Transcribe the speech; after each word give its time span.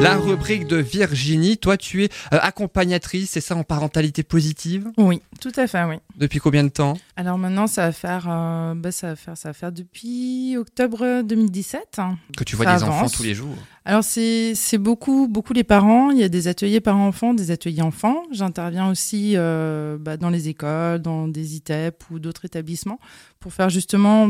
La 0.00 0.16
rubrique 0.16 0.66
de 0.66 0.76
Virginie, 0.76 1.56
toi 1.56 1.76
tu 1.76 2.04
es 2.04 2.08
euh, 2.32 2.38
accompagnatrice, 2.42 3.30
c'est 3.30 3.40
ça 3.40 3.54
en 3.54 3.62
parentalité 3.62 4.22
positive? 4.22 4.90
Oui, 4.98 5.22
tout 5.40 5.52
à 5.56 5.66
fait, 5.66 5.84
oui. 5.84 5.96
Depuis 6.16 6.40
combien 6.40 6.64
de 6.64 6.68
temps? 6.68 6.94
Alors 7.16 7.38
maintenant, 7.38 7.66
ça 7.66 7.86
va 7.86 7.92
faire, 7.92 8.26
euh, 8.28 8.74
bah, 8.74 8.90
ça 8.90 9.08
va 9.08 9.16
faire, 9.16 9.36
ça 9.36 9.50
va 9.50 9.52
faire 9.52 9.72
depuis 9.72 10.56
octobre 10.56 11.22
2017. 11.22 12.00
Que 12.36 12.44
tu 12.44 12.56
vois 12.56 12.66
Ça 12.66 12.76
des 12.78 12.82
enfants 12.82 13.08
tous 13.08 13.22
les 13.22 13.34
jours 13.34 13.56
Alors 13.84 14.02
c'est 14.02 14.54
beaucoup, 14.78 15.28
beaucoup 15.28 15.52
les 15.52 15.64
parents. 15.64 16.10
Il 16.10 16.18
y 16.18 16.24
a 16.24 16.28
des 16.28 16.48
ateliers 16.48 16.80
parents-enfants, 16.80 17.32
des 17.32 17.50
ateliers 17.50 17.82
enfants. 17.82 18.22
J'interviens 18.32 18.90
aussi 18.90 19.34
euh, 19.36 19.96
bah, 19.98 20.16
dans 20.16 20.30
les 20.30 20.48
écoles, 20.48 21.00
dans 21.00 21.28
des 21.28 21.56
ITEP 21.56 22.04
ou 22.10 22.18
d'autres 22.18 22.44
établissements 22.44 22.98
pour 23.38 23.52
faire 23.52 23.70
justement 23.70 24.28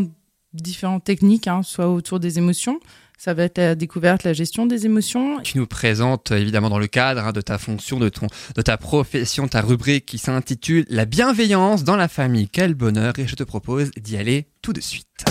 différentes 0.53 1.05
techniques, 1.05 1.49
hein, 1.49 1.63
soit 1.63 1.89
autour 1.89 2.21
des 2.21 2.39
émotions. 2.39 2.79
Ça 3.19 3.33
va 3.33 3.45
être 3.45 3.59
la 3.59 3.75
découverte, 3.75 4.25
la 4.25 4.33
gestion 4.33 4.67
des 4.67 4.87
émotions. 4.87 5.41
Tu 5.43 5.59
nous 5.59 5.67
présentes 5.67 6.31
évidemment 6.31 6.69
dans 6.69 6.79
le 6.79 6.87
cadre 6.87 7.25
hein, 7.25 7.33
de 7.33 7.41
ta 7.41 7.59
fonction, 7.59 7.99
de, 7.99 8.09
ton, 8.09 8.27
de 8.55 8.63
ta 8.63 8.77
profession, 8.77 9.49
ta 9.49 9.61
rubrique 9.61 10.07
qui 10.07 10.19
s'intitule 10.19 10.85
La 10.89 11.05
bienveillance 11.05 11.85
dans 11.85 11.97
la 11.97 12.09
famille. 12.09 12.49
Quel 12.49 12.75
bonheur 12.75 13.19
et 13.19 13.27
je 13.27 13.37
te 13.37 13.45
propose 13.45 13.91
d'y 13.97 14.17
aller 14.17 14.49
tout 14.63 14.73
de 14.73 14.81
suite. 14.81 15.25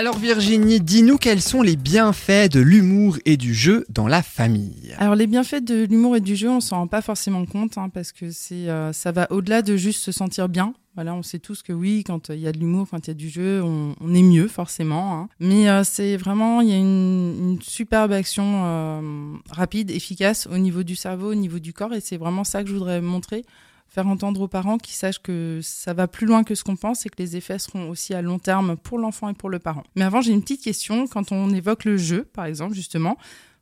Alors 0.00 0.16
Virginie, 0.16 0.80
dis-nous 0.80 1.18
quels 1.18 1.42
sont 1.42 1.60
les 1.60 1.76
bienfaits 1.76 2.50
de 2.50 2.60
l'humour 2.60 3.18
et 3.26 3.36
du 3.36 3.52
jeu 3.52 3.84
dans 3.90 4.08
la 4.08 4.22
famille. 4.22 4.94
Alors 4.96 5.14
les 5.14 5.26
bienfaits 5.26 5.62
de 5.62 5.84
l'humour 5.84 6.16
et 6.16 6.20
du 6.20 6.36
jeu, 6.36 6.48
on 6.48 6.60
s'en 6.60 6.78
rend 6.78 6.86
pas 6.86 7.02
forcément 7.02 7.44
compte 7.44 7.76
hein, 7.76 7.90
parce 7.90 8.10
que 8.10 8.30
c'est 8.30 8.70
euh, 8.70 8.94
ça 8.94 9.12
va 9.12 9.30
au-delà 9.30 9.60
de 9.60 9.76
juste 9.76 10.00
se 10.00 10.10
sentir 10.10 10.48
bien. 10.48 10.72
Voilà, 10.94 11.14
on 11.14 11.22
sait 11.22 11.38
tous 11.38 11.62
que 11.62 11.74
oui, 11.74 12.02
quand 12.02 12.30
il 12.30 12.38
y 12.38 12.46
a 12.46 12.52
de 12.52 12.58
l'humour, 12.58 12.88
quand 12.90 13.06
il 13.06 13.08
y 13.08 13.10
a 13.10 13.14
du 13.14 13.28
jeu, 13.28 13.62
on, 13.62 14.14
est 14.14 14.22
mieux 14.22 14.48
forcément. 14.48 15.18
hein. 15.18 15.28
Mais 15.38 15.68
euh, 15.68 15.84
c'est 15.84 16.16
vraiment, 16.16 16.62
il 16.62 16.70
y 16.70 16.72
a 16.72 16.78
une, 16.78 17.58
superbe 17.60 18.12
action 18.12 18.62
euh, 18.64 19.34
rapide, 19.50 19.90
efficace 19.90 20.48
au 20.50 20.56
niveau 20.56 20.82
du 20.82 20.96
cerveau, 20.96 21.32
au 21.32 21.34
niveau 21.34 21.58
du 21.58 21.74
corps, 21.74 21.92
et 21.92 22.00
c'est 22.00 22.16
vraiment 22.16 22.44
ça 22.44 22.62
que 22.62 22.70
je 22.70 22.74
voudrais 22.74 23.02
montrer, 23.02 23.44
faire 23.90 24.06
entendre 24.06 24.40
aux 24.40 24.48
parents 24.48 24.78
qui 24.78 24.94
sachent 24.94 25.20
que 25.20 25.58
ça 25.62 25.92
va 25.94 26.06
plus 26.06 26.26
loin 26.26 26.44
que 26.44 26.54
ce 26.54 26.62
qu'on 26.64 26.76
pense 26.76 27.04
et 27.06 27.08
que 27.08 27.16
les 27.18 27.36
effets 27.36 27.58
seront 27.58 27.90
aussi 27.90 28.14
à 28.14 28.22
long 28.22 28.38
terme 28.38 28.76
pour 28.76 28.98
l'enfant 28.98 29.28
et 29.28 29.34
pour 29.34 29.50
le 29.50 29.58
parent. 29.58 29.82
Mais 29.96 30.04
avant, 30.04 30.20
j'ai 30.20 30.32
une 30.32 30.42
petite 30.42 30.62
question. 30.62 31.06
Quand 31.08 31.32
on 31.32 31.50
évoque 31.50 31.84
le 31.84 31.96
jeu, 31.96 32.22
par 32.32 32.44
exemple, 32.44 32.74
justement, 32.74 33.18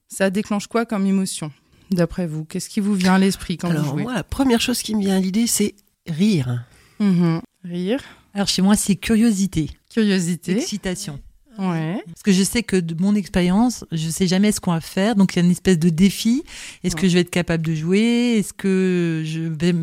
ça 0.07 0.29
déclenche 0.31 0.67
quoi 0.67 0.85
comme 0.85 1.07
émotion 1.07 1.51
D'après 1.91 2.27
vous, 2.27 2.45
qu'est-ce 2.45 2.69
qui 2.69 2.81
vous 2.81 2.95
vient 2.95 3.15
à 3.15 3.19
l'esprit 3.19 3.57
quand 3.57 3.69
vous 3.69 3.75
Alors 3.79 3.91
jouez? 3.93 4.03
moi, 4.03 4.13
la 4.15 4.23
première 4.23 4.61
chose 4.61 4.83
qui 4.83 4.95
me 4.95 5.01
vient 5.01 5.17
à 5.17 5.21
l'idée, 5.21 5.47
c'est 5.47 5.75
rire. 6.07 6.65
Mhm. 7.01 7.41
Rire, 7.65 8.01
Alors 8.35 8.49
chez 8.49 8.61
moi, 8.63 8.77
c'est 8.77 8.97
curiosité, 8.97 9.71
curiosité, 9.91 10.53
excitation. 10.59 11.19
Ouais. 11.59 12.03
Parce 12.07 12.23
que 12.23 12.33
je 12.33 12.43
sais 12.43 12.63
que 12.63 12.77
de 12.77 13.01
mon 13.01 13.15
expérience, 13.15 13.85
je 13.93 14.09
sais 14.09 14.27
jamais 14.27 14.53
ce 14.53 14.61
qu'on 14.61 14.73
va 14.73 14.81
faire. 14.81 15.17
Donc 15.17 15.35
il 15.35 15.41
y 15.41 15.43
a 15.43 15.45
une 15.45 15.51
espèce 15.51 15.79
de 15.79 15.89
défi. 15.89 16.45
Est-ce 16.85 16.97
que 16.97 17.09
je 17.09 17.15
vais 17.15 17.21
être 17.21 17.31
capable 17.31 17.67
de 17.67 17.75
jouer? 17.75 18.37
Est-ce 18.39 18.53
que 18.53 19.23
je 19.25 19.41
vais 19.41 19.75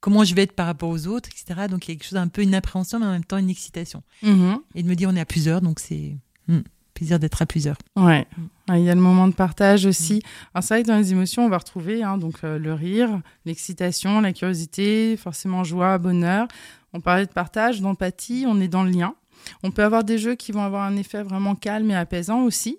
comment 0.00 0.24
je 0.24 0.34
vais 0.34 0.42
être 0.42 0.52
par 0.52 0.66
rapport 0.66 0.90
aux 0.90 1.06
autres, 1.06 1.28
etc. 1.28 1.66
Donc 1.70 1.86
il 1.86 1.92
y 1.92 1.94
a 1.94 1.96
quelque 1.96 2.04
chose 2.08 2.18
d'un 2.18 2.28
peu 2.28 2.42
une 2.42 2.54
appréhension, 2.54 2.98
mais 2.98 3.06
en 3.06 3.12
même 3.12 3.24
temps 3.24 3.38
une 3.38 3.50
excitation. 3.50 4.02
Mhm. 4.22 4.58
Et 4.74 4.82
de 4.82 4.88
me 4.88 4.94
dire 4.94 5.08
on 5.10 5.16
est 5.16 5.20
à 5.20 5.24
plusieurs, 5.24 5.60
donc 5.60 5.80
c'est 5.80 6.16
hmm, 6.48 6.60
plaisir 6.94 7.18
d'être 7.18 7.42
à 7.42 7.46
plusieurs. 7.46 7.76
Ouais. 7.96 8.26
Ouais, 8.68 8.80
Il 8.80 8.84
y 8.84 8.90
a 8.90 8.94
le 8.94 9.00
moment 9.00 9.28
de 9.28 9.34
partage 9.34 9.86
aussi. 9.86 10.22
Alors 10.54 10.64
c'est 10.64 10.74
vrai 10.74 10.82
que 10.82 10.88
dans 10.88 10.96
les 10.96 11.12
émotions, 11.12 11.44
on 11.44 11.48
va 11.48 11.58
retrouver 11.58 12.02
hein, 12.02 12.18
donc 12.18 12.36
euh, 12.44 12.58
le 12.58 12.72
rire, 12.72 13.20
l'excitation, 13.44 14.20
la 14.20 14.32
curiosité, 14.32 15.16
forcément 15.16 15.64
joie, 15.64 15.98
bonheur. 15.98 16.48
On 16.92 17.00
parlait 17.00 17.26
de 17.26 17.32
partage, 17.32 17.80
d'empathie, 17.80 18.44
on 18.48 18.60
est 18.60 18.68
dans 18.68 18.84
le 18.84 18.90
lien. 18.90 19.14
On 19.62 19.70
peut 19.70 19.82
avoir 19.82 20.04
des 20.04 20.18
jeux 20.18 20.34
qui 20.34 20.52
vont 20.52 20.62
avoir 20.62 20.82
un 20.82 20.96
effet 20.96 21.22
vraiment 21.22 21.54
calme 21.54 21.90
et 21.90 21.96
apaisant 21.96 22.42
aussi. 22.42 22.78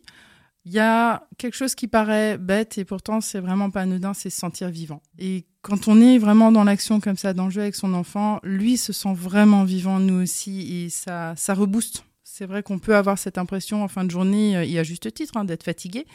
Il 0.66 0.74
y 0.74 0.80
a 0.80 1.28
quelque 1.38 1.54
chose 1.54 1.76
qui 1.76 1.88
paraît 1.88 2.40
bête 2.40 2.80
et 2.80 2.86
pourtant 2.86 3.22
c'est 3.22 3.40
vraiment 3.40 3.70
pas 3.70 3.82
anodin, 3.82 4.16
c'est 4.16 4.32
se 4.32 4.40
sentir 4.40 4.70
vivant. 4.70 5.02
Et 5.20 5.46
quand 5.62 5.88
on 5.88 6.02
est 6.02 6.18
vraiment 6.18 6.52
dans 6.52 6.64
l'action 6.64 7.00
comme 7.00 7.18
ça, 7.18 7.34
dans 7.34 7.46
le 7.46 7.52
jeu 7.52 7.62
avec 7.62 7.76
son 7.76 7.94
enfant, 7.94 8.40
lui 8.44 8.78
se 8.78 8.94
sent 8.94 9.14
vraiment 9.14 9.64
vivant, 9.64 10.00
nous 10.00 10.22
aussi, 10.22 10.84
et 10.86 10.90
ça, 10.90 11.34
ça 11.36 11.54
rebooste. 11.54 12.06
C'est 12.24 12.46
vrai 12.46 12.64
qu'on 12.64 12.80
peut 12.80 12.96
avoir 12.96 13.18
cette 13.18 13.38
impression 13.38 13.84
en 13.84 13.88
fin 13.88 14.04
de 14.04 14.12
journée, 14.12 14.58
euh, 14.58 14.66
et 14.66 14.78
à 14.78 14.84
juste 14.84 15.14
titre, 15.14 15.38
hein, 15.38 15.46
d'être 15.46 15.64
fatigué. 15.64 16.06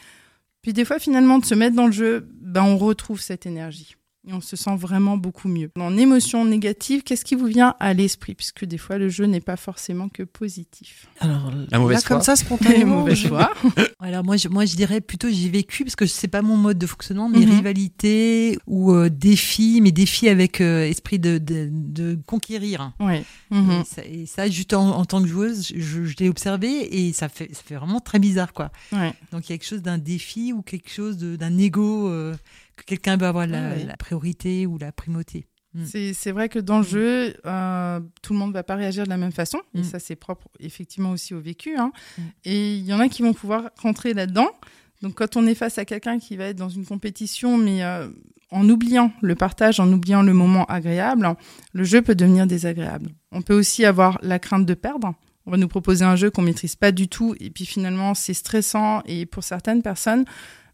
Puis 0.61 0.73
des 0.73 0.85
fois, 0.85 0.99
finalement, 0.99 1.39
de 1.39 1.45
se 1.45 1.55
mettre 1.55 1.75
dans 1.75 1.87
le 1.87 1.91
jeu, 1.91 2.29
ben, 2.41 2.63
on 2.63 2.77
retrouve 2.77 3.19
cette 3.19 3.45
énergie. 3.45 3.95
Et 4.27 4.33
on 4.33 4.41
se 4.41 4.55
sent 4.55 4.75
vraiment 4.77 5.17
beaucoup 5.17 5.47
mieux. 5.47 5.71
En 5.79 5.97
émotion 5.97 6.45
négative, 6.45 7.01
qu'est-ce 7.01 7.25
qui 7.25 7.33
vous 7.33 7.47
vient 7.47 7.73
à 7.79 7.95
l'esprit? 7.95 8.35
Puisque 8.35 8.65
des 8.65 8.77
fois, 8.77 8.99
le 8.99 9.09
jeu 9.09 9.25
n'est 9.25 9.41
pas 9.41 9.57
forcément 9.57 10.09
que 10.09 10.21
positif. 10.21 11.07
Alors 11.19 11.51
La 11.71 11.79
mauvaise 11.79 12.03
là, 12.03 12.07
comme 12.07 12.17
foi. 12.17 12.25
ça, 12.25 12.35
spontanément, 12.35 12.97
mauvais 12.99 13.15
je- 13.15 13.27
choix. 13.27 13.51
Alors 13.99 14.23
moi, 14.23 14.37
je, 14.37 14.47
moi, 14.47 14.65
je 14.65 14.75
dirais 14.75 15.01
plutôt 15.01 15.27
j'ai 15.31 15.49
vécu 15.49 15.83
parce 15.85 15.95
que 15.95 16.05
c'est 16.05 16.27
pas 16.27 16.43
mon 16.43 16.55
mode 16.55 16.77
de 16.77 16.85
fonctionnement, 16.85 17.29
mais 17.29 17.39
Mhm. 17.39 17.49
rivalité 17.55 18.57
ou 18.67 18.91
euh, 18.93 19.09
défi, 19.09 19.79
mais 19.81 19.91
défi 19.91 20.29
avec 20.29 20.61
euh, 20.61 20.85
esprit 20.85 21.17
de, 21.17 21.39
de, 21.39 21.69
de 21.71 22.19
conquérir. 22.27 22.91
Ouais. 22.99 23.23
Mhm. 23.49 23.71
Et, 23.71 23.83
ça, 23.85 24.05
et 24.05 24.25
ça, 24.27 24.47
juste 24.49 24.73
en, 24.73 24.97
en 24.97 25.05
tant 25.05 25.21
que 25.23 25.27
joueuse, 25.27 25.71
je, 25.75 26.05
je 26.05 26.15
l'ai 26.19 26.29
observé 26.29 27.07
et 27.07 27.13
ça 27.13 27.27
fait, 27.27 27.49
ça 27.55 27.61
fait 27.65 27.75
vraiment 27.75 27.99
très 27.99 28.19
bizarre, 28.19 28.53
quoi. 28.53 28.71
Ouais. 28.91 29.13
Donc 29.31 29.49
il 29.49 29.53
y 29.53 29.55
a 29.55 29.57
quelque 29.57 29.67
chose 29.67 29.81
d'un 29.81 29.97
défi 29.97 30.53
ou 30.53 30.61
quelque 30.61 30.91
chose 30.91 31.17
de- 31.17 31.35
d'un 31.35 31.57
ego 31.57 32.07
euh, 32.07 32.35
que 32.81 32.85
quelqu'un 32.85 33.17
veut 33.17 33.27
avoir 33.27 33.47
la, 33.47 33.97
priorité 33.97 34.65
ou 34.65 34.77
la 34.77 34.91
primauté. 34.91 35.47
Mm. 35.73 35.83
C'est 36.13 36.31
vrai 36.31 36.49
que 36.49 36.59
dans 36.59 36.79
le 36.79 36.83
jeu, 36.85 37.33
euh, 37.45 37.99
tout 38.21 38.33
le 38.33 38.39
monde 38.39 38.49
ne 38.49 38.53
va 38.53 38.63
pas 38.63 38.75
réagir 38.75 39.05
de 39.05 39.09
la 39.09 39.17
même 39.17 39.31
façon. 39.31 39.59
Et 39.73 39.79
Mm. 39.79 39.83
ça, 39.83 39.99
c'est 39.99 40.15
propre 40.15 40.47
effectivement 40.59 41.11
aussi 41.11 41.33
au 41.33 41.39
vécu. 41.39 41.77
hein. 41.77 41.91
Mm. 42.17 42.21
Et 42.45 42.75
il 42.75 42.85
y 42.85 42.93
en 42.93 42.99
a 42.99 43.07
qui 43.07 43.21
vont 43.21 43.33
pouvoir 43.33 43.69
rentrer 43.81 44.13
là-dedans. 44.13 44.49
Donc, 45.01 45.15
quand 45.15 45.37
on 45.37 45.47
est 45.47 45.55
face 45.55 45.77
à 45.77 45.85
quelqu'un 45.85 46.19
qui 46.19 46.35
va 46.37 46.45
être 46.45 46.57
dans 46.57 46.69
une 46.69 46.85
compétition, 46.85 47.57
mais 47.57 47.83
euh, 47.83 48.07
en 48.51 48.67
oubliant 48.69 49.11
le 49.21 49.33
partage, 49.35 49.79
en 49.79 49.91
oubliant 49.91 50.21
le 50.21 50.33
moment 50.33 50.65
agréable, 50.65 51.35
le 51.73 51.83
jeu 51.85 52.01
peut 52.01 52.15
devenir 52.15 52.45
désagréable. 52.47 53.09
On 53.31 53.41
peut 53.41 53.55
aussi 53.57 53.85
avoir 53.85 54.19
la 54.21 54.39
crainte 54.39 54.65
de 54.65 54.73
perdre. 54.73 55.13
On 55.47 55.51
va 55.51 55.57
nous 55.57 55.69
proposer 55.69 56.05
un 56.05 56.15
jeu 56.15 56.29
qu'on 56.29 56.43
maîtrise 56.43 56.75
pas 56.75 56.91
du 56.91 57.07
tout, 57.07 57.33
et 57.39 57.49
puis 57.49 57.65
finalement, 57.65 58.13
c'est 58.13 58.35
stressant. 58.35 59.01
Et 59.07 59.25
pour 59.25 59.43
certaines 59.43 59.81
personnes, 59.81 60.25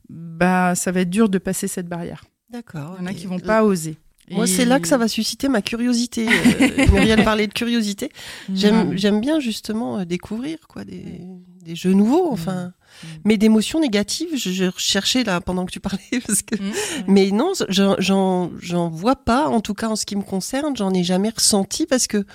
bah, 0.09 0.75
ça 0.75 0.91
va 0.91 1.01
être 1.01 1.09
dur 1.09 1.29
de 1.29 1.38
passer 1.38 1.68
cette 1.68 1.88
barrière. 1.88 2.23
D'accord. 2.50 2.95
Il 3.00 3.01
y 3.01 3.03
en 3.03 3.07
a 3.07 3.13
qui 3.13 3.25
vont 3.25 3.40
pas 3.40 3.63
oser. 3.63 3.97
Moi, 4.29 4.44
Et- 4.44 4.47
c'est 4.47 4.66
là 4.66 4.79
que 4.81 4.88
ça 4.90 4.97
va 4.97 5.07
susciter 5.07 5.47
ma 5.47 5.62
curiosité. 5.62 6.28
Euh, 6.28 6.88
Muriel 6.91 7.23
parlait 7.23 7.47
de 7.47 7.53
curiosité. 7.53 8.09
J'aime, 8.53 8.94
Mm. 8.94 9.19
bien 9.22 9.40
justement 9.40 10.00
euh, 10.00 10.06
découvrir 10.06 10.59
quoi, 10.67 10.84
des, 10.84 11.22
des 11.63 11.75
jeux 11.75 11.94
nouveaux, 11.94 12.29
enfin. 12.31 12.73
Mm. 13.03 13.07
Mais 13.23 13.38
d'émotions 13.38 13.79
négatives, 13.79 14.35
je, 14.35 14.50
je 14.51 14.69
cherchais 14.78 15.23
là 15.23 15.40
pendant 15.40 15.66
que 15.66 15.72
tu 15.72 15.79
parlais. 15.79 16.01
Parce 16.28 16.41
que... 16.41 16.56
Mm. 16.56 16.72
Mais 17.07 17.31
non, 17.31 17.53
j'en, 17.69 18.90
vois 18.90 19.16
pas, 19.16 19.47
en 19.47 19.62
tout 19.62 19.73
cas 19.73 19.88
en 19.88 19.96
ce 19.96 20.06
qui 20.06 20.17
me 20.17 20.23
concerne, 20.23 20.75
j'en 20.75 20.94
ai 20.94 21.03
jamais 21.06 21.29
ressenti 21.29 21.85
parce 21.85 22.07
que 22.07 22.25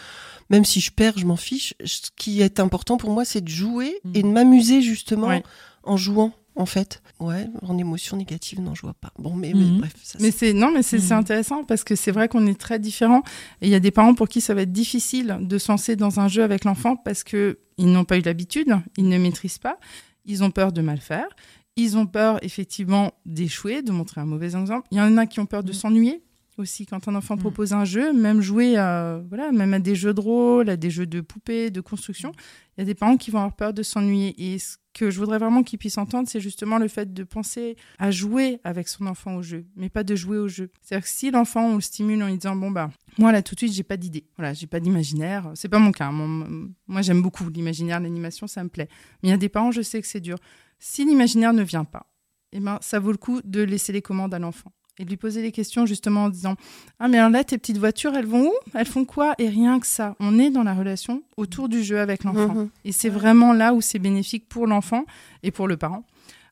même 0.49 0.65
si 0.65 0.81
je 0.81 0.91
perds, 0.93 1.19
je 1.19 1.27
m'en 1.27 1.37
fiche. 1.37 1.75
Ce 1.84 2.00
qui 2.16 2.41
est 2.43 2.59
important 2.59 2.97
pour 2.97 3.11
moi, 3.11 3.25
c'est 3.27 3.43
de 3.43 3.49
jouer 3.49 3.99
Mm. 4.05 4.11
et 4.15 4.22
de 4.22 4.28
m'amuser 4.28 4.81
justement 4.82 5.28
Ouais. 5.28 5.43
en 5.82 5.99
jouant, 5.99 6.32
en 6.56 6.66
fait. 6.66 7.02
Ouais, 7.22 7.47
en 7.62 7.78
émotion 7.78 8.16
négative, 8.16 8.60
non, 8.60 8.75
je 8.75 8.83
vois 8.83 8.94
pas. 8.94 9.12
Bon, 9.19 9.34
mais, 9.34 9.53
mais 9.55 9.65
Mhm. 9.65 9.78
bref. 9.78 9.93
Ça, 10.03 10.19
Mais 10.21 10.31
c'est- 10.31 10.53
non, 10.53 10.71
mais 10.72 10.83
c'est 10.83 10.99
Mhm. 10.99 11.12
intéressant 11.12 11.62
parce 11.65 11.84
que 11.84 11.94
c'est 11.94 12.10
vrai 12.10 12.28
qu'on 12.28 12.47
est 12.47 12.59
très 12.59 12.78
différents 12.78 13.22
et 13.60 13.66
il 13.66 13.71
y 13.71 13.75
a 13.75 13.81
des 13.81 13.91
parents 13.93 14.15
pour 14.15 14.28
qui 14.28 14.41
ça 14.41 14.55
va 14.55 14.62
être 14.62 14.72
difficile 14.72 15.38
de 15.41 15.59
se 15.59 15.71
lancer 15.71 15.94
dans 15.97 16.19
un 16.21 16.28
jeu 16.28 16.43
avec 16.43 16.65
l'enfant 16.65 16.97
parce 16.97 17.22
que 17.22 17.59
ils 17.78 17.87
n'ont 17.91 18.05
pas 18.05 18.19
eu 18.19 18.22
l'habitude, 18.22 18.69
ils 18.97 19.09
ne 19.09 19.19
maîtrisent 19.19 19.59
pas, 19.59 19.78
ils 20.25 20.43
ont 20.43 20.50
peur 20.50 20.72
de 20.72 20.82
mal 20.82 20.99
faire, 20.99 21.28
ils 21.77 21.97
ont 21.97 22.06
peur 22.06 22.38
effectivement 22.44 23.12
d'échouer, 23.25 23.82
de 23.82 23.93
montrer 23.93 24.21
un 24.21 24.27
mauvais 24.27 24.47
exemple. 24.56 24.87
Il 24.91 24.99
y 24.99 25.00
en 25.00 25.16
a 25.16 25.27
qui 25.27 25.38
ont 25.41 25.47
peur 25.47 25.62
de 25.62 25.69
Mhm. 25.72 25.75
s'ennuyer 25.78 26.22
aussi 26.62 26.87
quand 26.87 27.06
un 27.09 27.14
enfant 27.14 27.35
Mhm. 27.35 27.41
propose 27.41 27.73
un 27.75 27.85
jeu, 27.85 28.12
même 28.14 28.41
jouer 28.41 28.76
à, 28.79 29.20
voilà, 29.29 29.53
même 29.53 29.75
à 29.75 29.79
des 29.79 29.94
jeux 29.94 30.14
de 30.14 30.20
rôle, 30.20 30.70
à 30.70 30.76
des 30.76 30.91
jeux 30.91 31.06
de 31.06 31.20
poupées, 31.20 31.70
de 31.70 31.81
construction. 31.82 32.32
Il 32.76 32.81
y 32.81 32.82
a 32.82 32.87
des 32.87 32.94
parents 32.94 33.19
qui 33.19 33.31
vont 33.31 33.38
avoir 33.41 33.55
peur 33.55 33.75
de 33.75 33.82
s'ennuyer 33.82 34.35
et 34.55 34.59
ce 34.59 34.76
que 34.94 35.11
je 35.11 35.19
voudrais 35.19 35.38
vraiment 35.38 35.62
qu'ils 35.62 35.79
puissent 35.79 35.99
entendre, 35.99 36.29
c'est 36.29 36.41
justement 36.41 36.79
le 36.79 36.88
fait 36.88 37.12
de 37.14 37.25
penser 37.25 37.76
à 37.99 38.11
jouer 38.11 38.61
avec 38.64 38.88
son 38.88 39.06
enfant 39.06 39.37
au 39.37 39.43
jeu, 39.43 39.67
mais 39.76 39.88
pas 39.88 40.05
de 40.05 40.14
jouer 40.14 40.38
au 40.38 40.49
jeu. 40.49 40.70
C'est-à-dire 40.81 41.05
que 41.05 41.11
si 41.11 41.31
l'enfant, 41.31 41.67
on 41.67 41.75
le 41.76 41.81
stimule 41.81 42.23
en 42.23 42.26
lui 42.29 42.37
disant, 42.37 42.56
bon, 42.56 42.70
bah, 42.70 42.91
moi, 43.19 43.32
là, 43.32 43.43
tout 43.43 43.55
de 43.55 43.61
suite, 43.61 43.73
j'ai 43.73 43.82
pas 43.82 43.97
d'idée. 43.97 44.25
Voilà, 44.37 44.53
j'ai 44.55 44.67
pas 44.67 44.81
d'imaginaire. 44.81 45.50
C'est 45.55 45.69
pas 45.69 45.79
mon 45.79 45.93
cas. 45.93 46.06
hein. 46.06 46.12
Mon- 46.12 46.70
moi, 46.87 47.03
j'aime 47.03 47.20
beaucoup 47.23 47.49
l'imaginaire, 47.49 48.00
l'animation, 48.00 48.47
ça 48.47 48.62
me 48.64 48.69
plaît. 48.69 48.88
Mais 49.23 49.29
il 49.29 49.32
y 49.32 49.35
a 49.35 49.38
des 49.38 49.49
parents, 49.50 49.70
je 49.70 49.82
sais 49.82 50.00
que 50.00 50.06
c'est 50.06 50.20
dur. 50.20 50.37
Si 50.79 51.05
l'imaginaire 51.05 51.53
ne 51.53 51.62
vient 51.62 51.85
pas, 51.85 52.06
eh 52.53 52.61
ben, 52.61 52.79
ça 52.82 52.99
vaut 52.99 53.12
le 53.12 53.19
coup 53.19 53.41
de 53.44 53.62
laisser 53.62 53.93
les 53.94 54.03
commandes 54.03 54.35
à 54.35 54.38
l'enfant 54.38 54.73
et 54.99 55.05
de 55.05 55.11
lui 55.11 55.17
poser 55.17 55.43
les 55.43 55.53
questions 55.53 55.87
justement 55.87 56.25
en 56.25 56.29
disant 56.29 56.56
Ah, 56.99 57.09
mais 57.09 57.19
alors 57.19 57.31
là, 57.31 57.44
tes 57.44 57.59
petites 57.59 57.79
voitures, 57.79 58.15
elles 58.15 58.27
vont 58.27 58.47
où? 58.49 58.53
Elles 58.75 58.87
font 58.87 59.05
quoi? 59.05 59.35
Et 59.39 59.49
rien 59.49 59.81
que 59.81 59.87
ça. 59.87 60.17
On 60.21 60.39
est 60.39 60.50
dans 60.50 60.62
la 60.62 60.75
relation 60.75 61.23
autour 61.37 61.69
du 61.69 61.83
jeu 61.83 61.99
avec 62.00 62.25
l'enfant. 62.25 62.55
Mhm. 62.55 62.71
Et 62.85 62.93
c'est 62.93 63.09
vraiment 63.09 63.53
là 63.53 63.73
où 63.75 63.81
c'est 63.81 63.99
bénéfique 63.99 64.49
pour 64.49 64.67
l'enfant 64.67 65.05
et 65.43 65.50
pour 65.50 65.69
le 65.69 65.77
parent. 65.77 66.05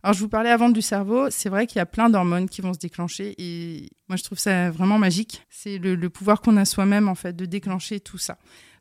Alors, 0.02 0.14
je 0.14 0.20
vous 0.20 0.28
parlais 0.28 0.48
avant 0.48 0.70
du 0.70 0.80
cerveau. 0.80 1.28
C'est 1.28 1.50
vrai 1.50 1.66
qu'il 1.66 1.76
y 1.76 1.82
a 1.82 1.86
plein 1.86 2.08
d'hormones 2.08 2.48
qui 2.48 2.62
vont 2.62 2.72
se 2.72 2.78
déclencher. 2.78 3.34
Et 3.36 3.90
moi, 4.08 4.16
je 4.16 4.24
trouve 4.24 4.38
ça 4.38 4.70
vraiment 4.70 4.98
magique. 4.98 5.44
C'est 5.50 5.76
le, 5.76 5.94
le 5.94 6.08
pouvoir 6.08 6.40
qu'on 6.40 6.56
a 6.56 6.64
soi-même, 6.64 7.06
en 7.06 7.14
fait, 7.14 7.36
de 7.36 7.44
déclencher 7.44 8.00
tout 8.00 8.16
ça. 8.16 8.38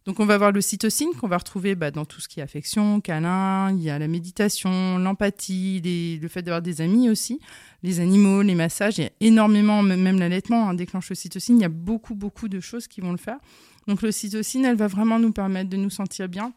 Donc, 0.09 0.19
on 0.19 0.25
va 0.25 0.33
avoir 0.33 0.51
l'ocytocine 0.51 1.09
qu'on 1.21 1.27
va 1.27 1.37
retrouver 1.37 1.75
bah, 1.75 1.91
dans 1.91 2.03
tout 2.03 2.19
ce 2.19 2.27
qui 2.27 2.39
est 2.39 2.41
affection, 2.41 2.99
câlin. 2.99 3.71
Il 3.73 3.83
y 3.83 3.91
a 3.91 3.99
la 3.99 4.07
méditation, 4.07 4.97
l'empathie, 4.97 5.83
le 6.19 6.27
fait 6.27 6.41
d'avoir 6.41 6.63
des 6.63 6.81
amis 6.81 7.11
aussi, 7.11 7.39
les 7.83 7.99
animaux, 7.99 8.41
les 8.41 8.55
massages. 8.55 8.97
Il 8.97 9.03
y 9.03 9.05
a 9.05 9.11
énormément, 9.19 9.83
même 9.83 10.17
l'allaitement 10.17 10.67
hein, 10.67 10.73
déclenche 10.73 11.09
l'ocytocine. 11.09 11.59
Il 11.59 11.61
y 11.61 11.65
a 11.65 11.69
beaucoup, 11.69 12.15
beaucoup 12.15 12.47
de 12.47 12.59
choses 12.59 12.87
qui 12.87 13.01
vont 13.01 13.11
le 13.11 13.19
faire. 13.19 13.37
Donc, 13.85 14.01
l'ocytocine, 14.01 14.65
elle 14.65 14.77
va 14.77 14.87
vraiment 14.87 15.19
nous 15.19 15.31
permettre 15.31 15.69
de 15.69 15.77
nous 15.77 15.91
sentir 15.91 16.27
bien. 16.27 16.53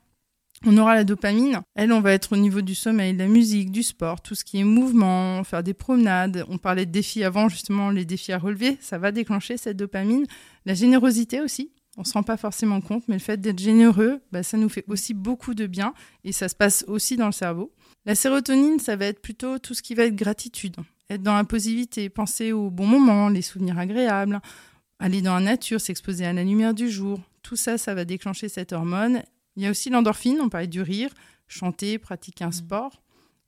On 0.64 0.78
aura 0.78 0.94
la 0.94 1.05
dopamine. 1.05 1.60
Elle, 1.75 1.93
on 1.93 2.00
va 2.00 2.14
être 2.14 2.32
au 2.32 2.38
niveau 2.38 2.62
du 2.62 2.75
sommeil, 2.75 3.12
de 3.12 3.19
la 3.19 3.26
musique, 3.26 3.70
du 3.70 3.82
sport, 3.82 4.22
tout 4.22 4.34
ce 4.34 4.44
qui 4.44 4.60
est 4.60 4.64
mouvement, 4.64 5.44
faire 5.44 5.62
des 5.62 5.75
promenades. 5.75 6.46
On 6.48 6.56
parlait 6.56 6.87
de 6.87 6.90
défis 6.90 7.22
avant, 7.22 7.50
justement, 7.50 7.90
les 7.90 8.06
défis 8.06 8.32
à 8.32 8.38
relever. 8.38 8.78
Ça 8.81 8.96
va 8.96 9.12
déclencher 9.12 9.58
cette 9.58 9.76
dopamine. 9.76 10.25
La 10.64 10.72
générosité 10.72 11.43
aussi. 11.43 11.70
On 11.98 12.04
se 12.04 12.14
rend 12.14 12.22
pas 12.22 12.38
forcément 12.38 12.80
compte, 12.80 13.06
mais 13.08 13.16
le 13.16 13.20
fait 13.20 13.40
d'être 13.40 13.58
généreux, 13.58 14.20
bah, 14.32 14.42
ça 14.42 14.56
nous 14.56 14.70
fait 14.70 14.84
aussi 14.88 15.12
beaucoup 15.12 15.54
de 15.54 15.66
bien 15.66 15.92
et 16.24 16.32
ça 16.32 16.48
se 16.48 16.54
passe 16.54 16.84
aussi 16.88 17.16
dans 17.16 17.26
le 17.26 17.32
cerveau. 17.32 17.70
La 18.06 18.14
sérotonine, 18.14 18.78
ça 18.78 18.96
va 18.96 19.06
être 19.06 19.20
plutôt 19.20 19.58
tout 19.58 19.74
ce 19.74 19.82
qui 19.82 19.94
va 19.94 20.04
être 20.04 20.16
gratitude, 20.16 20.76
être 21.10 21.22
dans 21.22 21.36
la 21.36 21.44
positivité, 21.44 22.08
penser 22.08 22.52
aux 22.52 22.70
bons 22.70 22.86
moments, 22.86 23.28
les 23.28 23.42
souvenirs 23.42 23.78
agréables, 23.78 24.40
aller 24.98 25.20
dans 25.20 25.34
la 25.34 25.40
nature, 25.40 25.80
s'exposer 25.80 26.24
à 26.24 26.32
la 26.32 26.44
lumière 26.44 26.72
du 26.72 26.90
jour. 26.90 27.20
Tout 27.42 27.56
ça, 27.56 27.76
ça 27.76 27.94
va 27.94 28.04
déclencher 28.04 28.48
cette 28.48 28.72
hormone. 28.72 29.22
Il 29.56 29.62
y 29.62 29.66
a 29.66 29.70
aussi 29.70 29.90
l'endorphine, 29.90 30.38
on 30.40 30.48
parlait 30.48 30.68
du 30.68 30.80
rire, 30.80 31.10
chanter, 31.46 31.98
pratiquer 31.98 32.44
un 32.44 32.52
sport. 32.52 33.02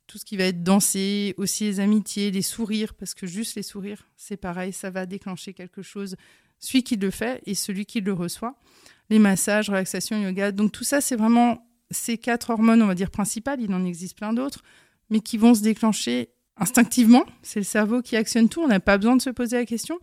Tout 0.06 0.18
ce 0.18 0.26
qui 0.26 0.36
va 0.36 0.44
être 0.44 0.62
danser, 0.62 1.34
aussi 1.38 1.64
les 1.64 1.80
amitiés, 1.80 2.30
les 2.30 2.42
sourires, 2.42 2.92
parce 2.92 3.14
que 3.14 3.26
juste 3.26 3.56
les 3.56 3.62
sourires, 3.62 4.06
c'est 4.16 4.36
pareil, 4.36 4.74
ça 4.74 4.90
va 4.90 5.06
déclencher 5.06 5.54
quelque 5.54 5.80
chose, 5.80 6.16
celui 6.64 6.82
qui 6.82 6.96
le 6.96 7.10
fait 7.10 7.42
et 7.46 7.54
celui 7.54 7.86
qui 7.86 8.00
le 8.00 8.12
reçoit. 8.12 8.54
Les 9.10 9.18
massages, 9.18 9.68
relaxation, 9.68 10.20
yoga, 10.20 10.50
donc 10.52 10.72
tout 10.72 10.84
ça, 10.84 11.00
c'est 11.00 11.16
vraiment 11.16 11.66
ces 11.90 12.16
quatre 12.18 12.50
hormones, 12.50 12.82
on 12.82 12.86
va 12.86 12.94
dire 12.94 13.10
principales, 13.10 13.60
il 13.60 13.72
en 13.74 13.84
existe 13.84 14.16
plein 14.16 14.32
d'autres, 14.32 14.62
mais 15.10 15.20
qui 15.20 15.36
vont 15.36 15.54
se 15.54 15.62
déclencher 15.62 16.30
instinctivement. 16.56 17.24
C'est 17.42 17.60
le 17.60 17.64
cerveau 17.64 18.00
qui 18.02 18.16
actionne 18.16 18.48
tout, 18.48 18.62
on 18.62 18.68
n'a 18.68 18.80
pas 18.80 18.96
besoin 18.96 19.16
de 19.16 19.22
se 19.22 19.30
poser 19.30 19.56
la 19.56 19.66
question. 19.66 19.98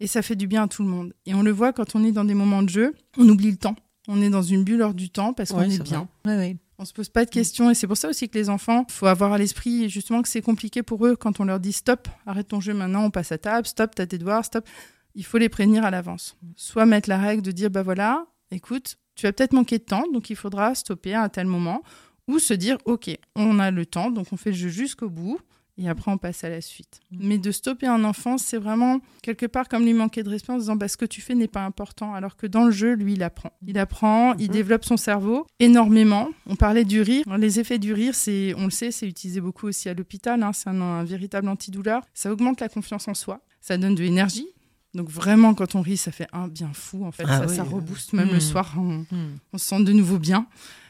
Et 0.00 0.06
ça 0.08 0.22
fait 0.22 0.34
du 0.34 0.48
bien 0.48 0.64
à 0.64 0.68
tout 0.68 0.82
le 0.82 0.88
monde. 0.88 1.14
Et 1.24 1.34
on 1.34 1.42
le 1.42 1.52
voit 1.52 1.72
quand 1.72 1.94
on 1.94 2.04
est 2.04 2.10
dans 2.12 2.24
des 2.24 2.34
moments 2.34 2.62
de 2.62 2.68
jeu, 2.68 2.94
on 3.16 3.28
oublie 3.28 3.50
le 3.52 3.56
temps. 3.56 3.76
On 4.08 4.20
est 4.20 4.28
dans 4.30 4.42
une 4.42 4.64
bulle 4.64 4.82
hors 4.82 4.92
du 4.92 5.08
temps 5.08 5.32
parce 5.32 5.50
qu'on 5.50 5.60
Ouais, 5.60 5.72
est 5.74 5.82
bien. 5.82 6.08
Ouais, 6.26 6.36
ouais. 6.36 6.56
On 6.78 6.84
se 6.84 6.92
pose 6.92 7.08
pas 7.08 7.24
de 7.24 7.30
questions 7.30 7.70
et 7.70 7.74
c'est 7.74 7.86
pour 7.86 7.96
ça 7.96 8.08
aussi 8.08 8.28
que 8.28 8.36
les 8.36 8.50
enfants, 8.50 8.84
faut 8.90 9.06
avoir 9.06 9.32
à 9.32 9.38
l'esprit 9.38 9.88
justement 9.88 10.20
que 10.22 10.28
c'est 10.28 10.42
compliqué 10.42 10.82
pour 10.82 11.06
eux 11.06 11.14
quand 11.14 11.38
on 11.38 11.44
leur 11.44 11.60
dit 11.60 11.72
stop, 11.72 12.08
arrête 12.26 12.48
ton 12.48 12.60
jeu 12.60 12.74
maintenant, 12.74 13.04
on 13.04 13.10
passe 13.10 13.30
à 13.30 13.38
table, 13.38 13.66
stop, 13.68 13.94
t'as 13.94 14.06
tes 14.06 14.18
devoirs, 14.18 14.44
stop. 14.44 14.68
Il 15.14 15.24
faut 15.24 15.38
les 15.38 15.48
prévenir 15.48 15.84
à 15.84 15.90
l'avance. 15.90 16.36
Soit 16.56 16.86
mettre 16.86 17.08
la 17.08 17.18
règle 17.18 17.42
de 17.42 17.50
dire 17.52 17.70
bah 17.70 17.82
voilà, 17.82 18.26
écoute, 18.50 18.96
tu 19.14 19.26
as 19.26 19.32
peut-être 19.32 19.52
manqué 19.52 19.78
de 19.78 19.84
temps, 19.84 20.04
donc 20.12 20.30
il 20.30 20.36
faudra 20.36 20.74
stopper 20.74 21.14
à 21.14 21.22
un 21.22 21.28
tel 21.28 21.46
moment, 21.46 21.82
ou 22.26 22.38
se 22.38 22.54
dire 22.54 22.78
ok, 22.84 23.10
on 23.36 23.58
a 23.60 23.70
le 23.70 23.86
temps, 23.86 24.10
donc 24.10 24.28
on 24.32 24.36
fait 24.36 24.50
le 24.50 24.56
jeu 24.56 24.68
jusqu'au 24.68 25.08
bout. 25.10 25.38
Et 25.76 25.88
après, 25.88 26.12
on 26.12 26.18
passe 26.18 26.44
à 26.44 26.48
la 26.48 26.60
suite. 26.60 27.00
Mm. 27.10 27.18
Mais 27.26 27.38
de 27.38 27.50
stopper 27.50 27.88
un 27.88 28.04
enfant, 28.04 28.38
c'est 28.38 28.58
vraiment 28.58 29.00
quelque 29.22 29.44
part 29.46 29.66
comme 29.68 29.84
lui 29.84 29.92
manquer 29.92 30.22
de 30.22 30.28
respect 30.30 30.52
en 30.52 30.58
disant 30.58 30.76
bah, 30.76 30.86
ce 30.86 30.96
que 30.96 31.04
tu 31.04 31.20
fais 31.20 31.34
n'est 31.34 31.48
pas 31.48 31.64
important. 31.64 32.14
Alors 32.14 32.36
que 32.36 32.46
dans 32.46 32.64
le 32.64 32.70
jeu, 32.70 32.94
lui, 32.94 33.14
il 33.14 33.24
apprend. 33.24 33.50
Il 33.66 33.76
apprend, 33.78 34.34
il 34.34 34.46
Mhm. 34.46 34.52
développe 34.52 34.84
son 34.84 34.96
cerveau 34.96 35.48
énormément. 35.58 36.28
On 36.46 36.54
parlait 36.54 36.84
du 36.84 37.00
rire. 37.02 37.24
Les 37.38 37.58
effets 37.58 37.80
du 37.80 37.92
rire, 37.92 38.14
c'est, 38.14 38.54
on 38.56 38.66
le 38.66 38.70
sait, 38.70 38.92
c'est 38.92 39.08
utilisé 39.08 39.40
beaucoup 39.40 39.66
aussi 39.66 39.88
à 39.88 39.94
l'hôpital. 39.94 40.40
hein. 40.44 40.52
C'est 40.52 40.70
un, 40.70 40.80
un 40.80 41.02
véritable 41.02 41.48
antidouleur. 41.48 42.02
Ça 42.14 42.30
augmente 42.32 42.60
la 42.60 42.68
confiance 42.68 43.08
en 43.08 43.14
soi. 43.14 43.40
Ça 43.60 43.76
donne 43.76 43.96
de 43.96 44.02
l'énergie. 44.04 44.46
Donc 44.94 45.08
vraiment, 45.08 45.54
quand 45.54 45.74
on 45.74 45.80
rit, 45.82 45.96
ça 45.96 46.12
fait 46.12 46.28
un 46.32 46.46
bien 46.48 46.70
fou. 46.72 47.04
En 47.04 47.10
fait, 47.12 47.24
Ah 47.26 47.40
ça, 47.40 47.46
oui. 47.46 47.56
ça 47.56 47.64
rebooste 47.64 48.12
même 48.12 48.28
le 48.28 48.34
Mhm. 48.34 48.40
soir. 48.40 48.74
On, 48.78 48.98
Hmm. 49.10 49.36
on 49.52 49.58
se 49.58 49.66
sent 49.66 49.82
de 49.82 49.92
nouveau 49.92 50.18
bien. 50.18 50.46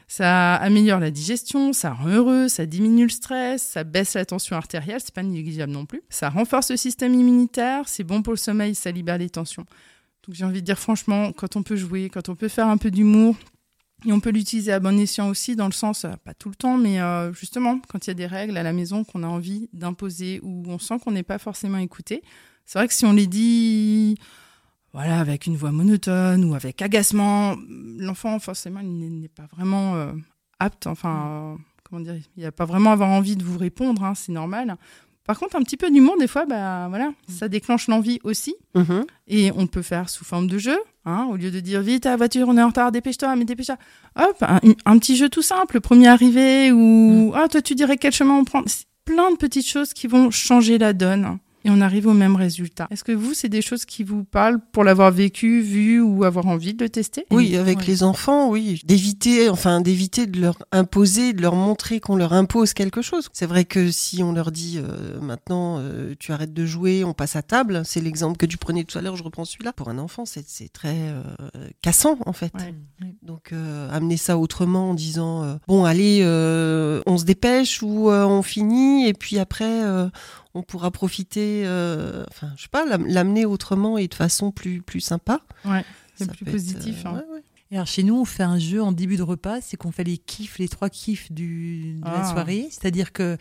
Ça 0.06 0.54
améliore 0.56 1.00
la 1.00 1.10
digestion, 1.10 1.72
ça 1.72 1.94
rend 1.94 2.08
heureux, 2.08 2.48
ça 2.48 2.66
diminue 2.66 3.04
le 3.04 3.08
stress, 3.08 3.62
ça 3.62 3.84
baisse 3.84 4.12
la 4.14 4.26
tension 4.26 4.54
artérielle, 4.54 5.00
c'est 5.02 5.14
pas 5.14 5.22
négligeable 5.22 5.72
non 5.72 5.86
plus. 5.86 6.02
Ça 6.10 6.28
renforce 6.28 6.70
le 6.70 6.76
système 6.76 7.14
immunitaire, 7.14 7.88
c'est 7.88 8.04
bon 8.04 8.20
pour 8.20 8.34
le 8.34 8.36
sommeil, 8.36 8.74
ça 8.74 8.90
libère 8.90 9.16
les 9.16 9.30
tensions. 9.30 9.64
Donc 10.26 10.34
j'ai 10.36 10.44
envie 10.44 10.60
de 10.60 10.66
dire 10.66 10.78
franchement, 10.78 11.32
quand 11.32 11.56
on 11.56 11.62
peut 11.62 11.76
jouer, 11.76 12.10
quand 12.10 12.28
on 12.28 12.34
peut 12.36 12.48
faire 12.48 12.68
un 12.68 12.76
peu 12.76 12.90
d'humour, 12.90 13.34
et 14.06 14.12
on 14.12 14.20
peut 14.20 14.30
l'utiliser 14.30 14.70
à 14.72 14.80
bon 14.80 14.98
escient 15.00 15.30
aussi, 15.30 15.56
dans 15.56 15.66
le 15.66 15.72
sens, 15.72 16.04
euh, 16.04 16.10
pas 16.22 16.34
tout 16.34 16.50
le 16.50 16.54
temps, 16.54 16.76
mais 16.76 17.00
euh, 17.00 17.32
justement, 17.32 17.80
quand 17.88 18.06
il 18.06 18.10
y 18.10 18.12
a 18.12 18.14
des 18.14 18.26
règles 18.26 18.58
à 18.58 18.62
la 18.62 18.74
maison 18.74 19.02
qu'on 19.04 19.22
a 19.22 19.26
envie 19.26 19.70
d'imposer 19.72 20.40
ou 20.42 20.62
on 20.68 20.78
sent 20.78 20.98
qu'on 21.02 21.12
n'est 21.12 21.22
pas 21.22 21.38
forcément 21.38 21.78
écouté. 21.78 22.22
C'est 22.66 22.78
vrai 22.78 22.88
que 22.88 22.94
si 22.94 23.04
on 23.04 23.12
les 23.12 23.26
dit 23.26 24.16
voilà, 24.92 25.18
avec 25.18 25.46
une 25.46 25.56
voix 25.56 25.72
monotone 25.72 26.44
ou 26.44 26.54
avec 26.54 26.80
agacement, 26.80 27.56
l'enfant, 27.98 28.38
forcément, 28.38 28.78
il 28.80 29.20
n'est- 29.20 29.28
pas 29.28 29.46
vraiment 29.56 29.96
euh, 29.96 30.12
apte, 30.60 30.86
enfin, 30.86 31.26
euh, 31.26 31.62
comment 31.82 32.00
dire, 32.00 32.14
il 32.36 32.42
n'a 32.44 32.52
pas 32.52 32.64
vraiment 32.64 32.92
avoir 32.92 33.10
envie 33.10 33.34
de 33.34 33.42
vous 33.42 33.58
répondre, 33.58 34.04
hein, 34.04 34.14
c'est 34.14 34.30
normal. 34.30 34.76
Par 35.24 35.38
contre, 35.38 35.56
un 35.56 35.62
petit 35.62 35.76
peu 35.76 35.90
d'humour, 35.90 36.16
des 36.20 36.28
fois, 36.28 36.44
bah, 36.46 36.86
voilà, 36.90 37.10
ça 37.28 37.48
déclenche 37.48 37.88
l'envie 37.88 38.20
aussi. 38.24 38.54
Mhm. 38.76 39.04
Et 39.26 39.50
on 39.56 39.66
peut 39.66 39.82
faire 39.82 40.08
sous 40.10 40.24
forme 40.24 40.46
de 40.46 40.58
jeu, 40.58 40.78
hein, 41.06 41.26
au 41.30 41.36
lieu 41.36 41.50
de 41.50 41.58
dire 41.60 41.80
vite, 41.80 42.02
ta 42.04 42.14
voiture, 42.16 42.46
on 42.46 42.56
est 42.56 42.62
en 42.62 42.68
retard, 42.68 42.92
dépêche-toi, 42.92 43.34
mais 43.34 43.44
dépêche-toi. 43.46 43.78
Hop, 44.16 44.36
un, 44.42 44.60
un 44.84 44.98
petit 44.98 45.16
jeu 45.16 45.28
tout 45.28 45.42
simple, 45.42 45.74
le 45.76 45.80
premier 45.80 46.06
arrivé, 46.08 46.70
ou 46.72 47.32
ah, 47.34 47.48
toi, 47.48 47.62
tu 47.62 47.74
dirais 47.74 47.96
quel 47.96 48.12
chemin 48.12 48.34
on 48.34 48.44
prend. 48.44 48.62
Plein 49.06 49.32
de 49.32 49.36
petites 49.36 49.66
choses 49.66 49.92
qui 49.92 50.06
vont 50.06 50.30
changer 50.30 50.78
la 50.78 50.92
donne. 50.92 51.38
Et 51.64 51.70
on 51.70 51.80
arrive 51.80 52.06
au 52.06 52.12
même 52.12 52.36
résultat. 52.36 52.86
Est-ce 52.90 53.04
que 53.04 53.12
vous, 53.12 53.32
c'est 53.32 53.48
des 53.48 53.62
choses 53.62 53.84
qui 53.86 54.04
vous 54.04 54.22
parlent 54.24 54.58
pour 54.72 54.84
l'avoir 54.84 55.10
vécu, 55.10 55.60
vu 55.62 56.00
ou 56.00 56.24
avoir 56.24 56.46
envie 56.46 56.74
de 56.74 56.84
le 56.84 56.90
tester? 56.90 57.24
Oui, 57.30 57.56
avec 57.56 57.78
Ouais. 57.78 57.84
les 57.86 58.02
enfants, 58.02 58.50
oui. 58.50 58.82
D'éviter, 58.84 59.48
enfin, 59.48 59.80
d'éviter 59.80 60.26
de 60.26 60.40
leur 60.40 60.58
imposer, 60.72 61.32
de 61.32 61.40
leur 61.40 61.54
montrer 61.56 62.00
qu'on 62.00 62.16
leur 62.16 62.34
impose 62.34 62.74
quelque 62.74 63.00
chose. 63.00 63.28
C'est 63.32 63.46
vrai 63.46 63.64
que 63.64 63.90
si 63.90 64.22
on 64.22 64.32
leur 64.32 64.52
dit 64.52 64.78
euh, 64.78 65.18
maintenant, 65.20 65.78
euh, 65.78 66.14
tu 66.18 66.32
arrêtes 66.32 66.52
de 66.52 66.66
jouer, 66.66 67.02
on 67.02 67.14
passe 67.14 67.34
à 67.34 67.42
table, 67.42 67.82
c'est 67.86 68.00
l'exemple 68.02 68.36
que 68.36 68.46
tu 68.46 68.58
prenais 68.58 68.84
tout 68.84 68.98
à 68.98 69.00
l'heure, 69.00 69.16
je 69.16 69.22
reprends 69.22 69.46
celui-là. 69.46 69.72
Pour 69.72 69.88
un 69.88 69.96
enfant, 69.98 70.24
c'est 70.26 70.44
très 70.72 70.94
euh, 70.98 71.22
cassant, 71.80 72.18
en 72.26 72.32
fait. 72.34 72.52
Ouais. 72.54 72.74
Donc, 73.22 73.52
euh, 73.52 73.88
amener 73.90 74.18
ça 74.18 74.36
autrement 74.36 74.90
en 74.90 74.94
disant, 74.94 75.44
euh, 75.44 75.54
bon, 75.66 75.84
allez, 75.84 76.20
euh, 76.22 77.00
on 77.06 77.16
se 77.16 77.24
dépêche 77.24 77.82
ou 77.82 78.10
euh, 78.10 78.26
on 78.26 78.42
finit, 78.42 79.08
et 79.08 79.14
puis 79.14 79.38
après, 79.38 79.64
euh, 79.84 80.08
on 80.54 80.62
pourra 80.62 80.90
profiter, 80.90 81.62
euh, 81.66 82.24
enfin, 82.30 82.52
je 82.56 82.62
sais 82.62 82.68
pas, 82.68 82.84
l'am- 82.86 83.06
l'amener 83.06 83.44
autrement 83.44 83.98
et 83.98 84.06
de 84.08 84.14
façon 84.14 84.50
plus, 84.52 84.82
plus 84.82 85.00
sympa. 85.00 85.40
Ouais, 85.64 85.84
c'est 86.14 86.30
plus 86.30 86.46
être, 86.46 86.52
positif. 86.52 87.04
euh, 87.04 87.08
hein. 87.08 87.12
ouais, 87.14 87.34
ouais. 87.36 87.42
Et 87.70 87.76
alors 87.76 87.86
chez 87.88 88.02
nous, 88.04 88.14
on 88.16 88.24
fait 88.24 88.42
un 88.44 88.58
jeu 88.58 88.80
en 88.82 88.92
début 88.92 89.16
de 89.16 89.22
repas, 89.22 89.60
c'est 89.60 89.76
qu'on 89.76 89.90
fait 89.90 90.04
les 90.04 90.18
kiffs, 90.18 90.58
les 90.58 90.68
trois 90.68 90.90
kiffs 90.90 91.32
du, 91.32 91.94
de 91.94 92.04
la 92.04 92.20
Ah. 92.26 92.30
soirée. 92.32 92.68
C'est-à-dire 92.70 93.12
que, 93.12 93.36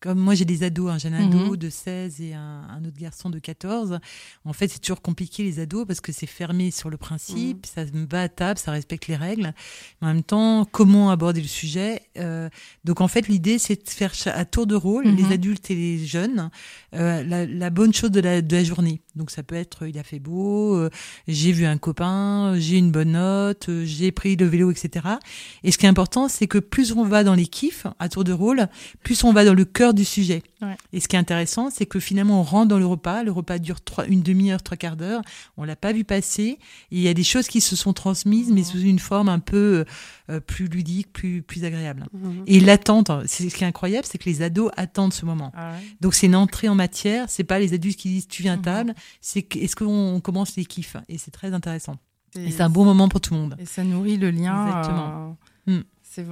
comme 0.00 0.18
moi 0.18 0.34
j'ai 0.34 0.44
des 0.44 0.62
ados, 0.62 0.90
hein, 0.90 0.98
j'ai 0.98 1.08
un 1.08 1.14
ado 1.14 1.38
Mhm. 1.38 1.56
de 1.56 1.70
16 1.70 2.20
et 2.20 2.34
un, 2.34 2.62
un 2.68 2.84
autre 2.84 2.96
garçon 2.98 3.30
de 3.30 3.38
14. 3.38 3.98
En 4.44 4.52
fait, 4.52 4.68
c'est 4.68 4.78
toujours 4.78 5.02
compliqué 5.02 5.42
les 5.42 5.58
ados 5.60 5.86
parce 5.86 6.00
que 6.00 6.12
c'est 6.12 6.26
fermé 6.26 6.70
sur 6.70 6.88
le 6.90 6.96
principe, 6.96 7.66
ça 7.66 7.84
me 7.92 8.06
va 8.06 8.22
à 8.22 8.28
table, 8.28 8.58
ça 8.58 8.70
respecte 8.72 9.06
les 9.08 9.16
règles. 9.16 9.52
Mais 10.00 10.08
en 10.08 10.14
même 10.14 10.22
temps, 10.22 10.64
comment 10.70 11.10
aborder 11.10 11.40
le 11.40 11.48
sujet 11.48 12.02
Euh, 12.18 12.48
Donc 12.84 13.00
en 13.00 13.08
fait, 13.08 13.28
l'idée 13.28 13.58
c'est 13.58 13.84
de 13.84 13.90
faire 13.90 14.12
à 14.26 14.44
tour 14.44 14.66
de 14.66 14.74
rôle, 14.74 15.06
Mhm. 15.08 15.16
les 15.16 15.32
adultes 15.32 15.70
et 15.70 15.74
les 15.74 16.06
jeunes, 16.06 16.50
euh, 16.94 17.22
la, 17.24 17.46
la 17.46 17.70
bonne 17.70 17.92
chose 17.92 18.10
de 18.10 18.20
la, 18.20 18.40
de 18.42 18.56
la 18.56 18.64
journée. 18.64 19.00
Donc 19.16 19.30
ça 19.30 19.42
peut 19.42 19.54
être 19.56 19.86
il 19.86 19.98
a 19.98 20.02
fait 20.04 20.18
beau, 20.20 20.76
euh, 20.76 20.90
j'ai 21.26 21.52
vu 21.52 21.64
un 21.64 21.76
copain, 21.78 22.54
j'ai 22.58 22.76
une 22.78 22.90
bonne 22.92 23.12
note, 23.12 23.68
j'ai 23.84 24.12
pris 24.12 24.36
le 24.36 24.46
vélo, 24.46 24.70
etc. 24.70 25.06
Et 25.64 25.72
ce 25.72 25.78
qui 25.78 25.86
est 25.86 25.88
important, 25.88 26.28
c'est 26.28 26.46
que 26.46 26.58
plus 26.58 26.92
on 26.92 27.04
va 27.04 27.24
dans 27.24 27.34
les 27.34 27.46
kiffs 27.46 27.86
à 27.98 28.08
tour 28.08 28.22
de 28.24 28.32
rôle, 28.32 28.68
plus 29.02 29.24
on 29.24 29.32
va 29.32 29.44
dans 29.44 29.54
le 29.54 29.64
cœur 29.64 29.87
du 29.94 30.04
sujet. 30.04 30.42
Ouais. 30.62 30.76
Et 30.92 31.00
ce 31.00 31.08
qui 31.08 31.16
est 31.16 31.18
intéressant, 31.18 31.70
c'est 31.70 31.86
que 31.86 32.00
finalement 32.00 32.40
on 32.40 32.42
rentre 32.42 32.68
dans 32.68 32.78
le 32.78 32.86
repas, 32.86 33.22
le 33.22 33.32
repas 33.32 33.58
dure 33.58 33.80
trois, 33.80 34.06
une 34.06 34.22
demi-heure, 34.22 34.62
trois 34.62 34.76
quarts 34.76 34.96
d'heure, 34.96 35.22
on 35.56 35.64
l'a 35.64 35.76
pas 35.76 35.92
vu 35.92 36.04
passer, 36.04 36.58
il 36.90 37.00
y 37.00 37.08
a 37.08 37.14
des 37.14 37.22
choses 37.24 37.48
qui 37.48 37.60
se 37.60 37.76
sont 37.76 37.92
transmises, 37.92 38.50
mais 38.50 38.64
sous 38.64 38.80
une 38.80 38.98
forme 38.98 39.28
un 39.28 39.38
peu 39.38 39.84
euh, 40.30 40.40
plus 40.40 40.66
ludique, 40.66 41.12
plus, 41.12 41.42
plus 41.42 41.64
agréable. 41.64 42.06
Mhm. 42.12 42.42
Et 42.46 42.60
l'attente, 42.60 43.10
c'est 43.26 43.48
ce 43.48 43.54
qui 43.54 43.64
est 43.64 43.66
incroyable, 43.66 44.06
c'est 44.10 44.18
que 44.18 44.28
les 44.28 44.42
ados 44.42 44.70
attendent 44.76 45.12
ce 45.12 45.24
moment. 45.24 45.52
Ah 45.54 45.72
ouais. 45.72 45.86
Donc 46.00 46.14
c'est 46.14 46.26
une 46.26 46.36
entrée 46.36 46.68
en 46.68 46.74
matière, 46.74 47.26
c'est 47.28 47.44
pas 47.44 47.58
les 47.58 47.74
adultes 47.74 47.98
qui 47.98 48.08
disent 48.08 48.28
tu 48.28 48.42
viens 48.42 48.54
à 48.54 48.56
Mhm. 48.56 48.62
table, 48.62 48.94
c'est 49.20 49.54
est-ce 49.56 49.76
qu'on 49.76 50.20
commence 50.20 50.56
les 50.56 50.64
kiffs? 50.64 50.96
Et 51.08 51.18
c'est 51.18 51.30
très 51.30 51.52
intéressant. 51.52 51.96
Et 52.36 52.48
Et 52.48 52.50
c'est 52.50 52.62
un 52.62 52.68
bon 52.68 52.84
moment 52.84 53.08
pour 53.08 53.20
tout 53.22 53.32
le 53.34 53.40
monde. 53.40 53.56
Et 53.58 53.64
ça 53.64 53.82
nourrit 53.84 54.16
le 54.18 54.30
lien. 54.30 54.66
Exactement. 54.66 55.36
euh, 55.68 55.72
Mm. 55.78 55.82